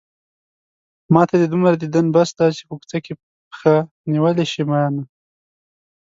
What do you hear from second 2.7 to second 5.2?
کوڅه کې پښه نيولی شې مينه